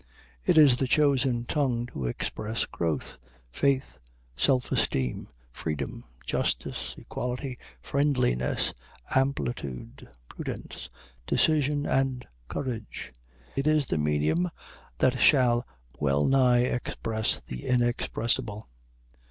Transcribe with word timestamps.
It 0.43 0.57
is 0.57 0.77
the 0.77 0.87
chosen 0.87 1.45
tongue 1.45 1.85
to 1.93 2.07
express 2.07 2.65
growth, 2.65 3.19
faith, 3.51 3.99
self 4.35 4.71
esteem, 4.71 5.27
freedom, 5.51 6.05
justice, 6.25 6.95
equality, 6.97 7.59
friendliness, 7.83 8.73
amplitude, 9.13 10.09
prudence, 10.27 10.89
decision, 11.27 11.85
and 11.85 12.27
courage. 12.47 13.13
It 13.55 13.67
is 13.67 13.85
the 13.85 13.99
medium 13.99 14.49
that 14.97 15.19
shall 15.21 15.67
wellnigh 15.99 16.61
express 16.63 17.39
the 17.39 17.67
inexpressible. 17.67 18.67